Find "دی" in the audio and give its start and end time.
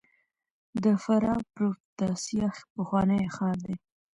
3.65-3.75